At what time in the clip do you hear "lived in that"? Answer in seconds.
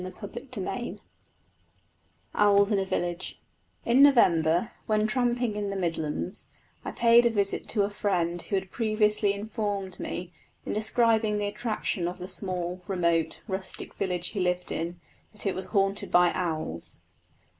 14.39-15.45